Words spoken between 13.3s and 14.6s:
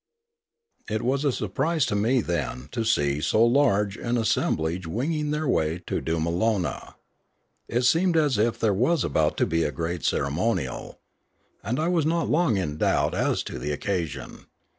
to the occasion.